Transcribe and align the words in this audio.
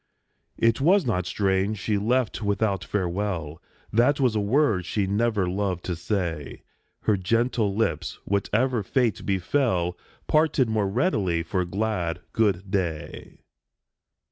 It 0.57 0.81
was 0.81 1.05
not 1.05 1.27
strange 1.27 1.77
she 1.77 1.99
left 1.99 2.41
without 2.41 2.83
farewell; 2.83 3.61
That 3.93 4.19
was 4.19 4.35
a 4.35 4.39
word 4.39 4.83
she 4.83 5.05
never 5.05 5.45
loved 5.47 5.83
to 5.83 5.95
say. 5.95 6.63
Her 7.01 7.15
gentle 7.15 7.75
lips, 7.75 8.17
whatever 8.25 8.81
fate 8.81 9.23
befell, 9.27 9.95
Parted 10.25 10.67
more 10.69 10.89
readily 10.89 11.43
for 11.43 11.65
glad" 11.65 12.19
Good 12.33 12.71
day." 12.71 13.41